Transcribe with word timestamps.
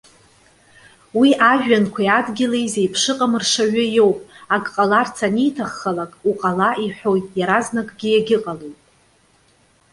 Уи 1.19 1.29
ажәҩанқәеи 1.51 2.09
адгьыли 2.17 2.71
зеиԥш 2.73 3.03
ыҟам 3.11 3.33
ршаҩы 3.41 3.85
иоуп; 3.97 4.19
акы 4.55 4.71
ҟаларц 4.75 5.17
аниҭаххалак, 5.27 6.11
уҟала!- 6.29 6.79
иҳәоит, 6.85 7.27
иаразнакгьы 7.39 8.09
иагьыҟалоит. 8.11 8.77